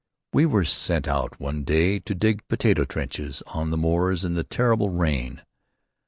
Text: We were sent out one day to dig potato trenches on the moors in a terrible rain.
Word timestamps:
We 0.33 0.47
were 0.47 0.65
sent 0.65 1.07
out 1.07 1.39
one 1.39 1.63
day 1.63 1.99
to 1.99 2.15
dig 2.15 2.41
potato 2.47 2.85
trenches 2.85 3.43
on 3.53 3.69
the 3.69 3.77
moors 3.77 4.25
in 4.25 4.35
a 4.35 4.43
terrible 4.43 4.89
rain. 4.89 5.43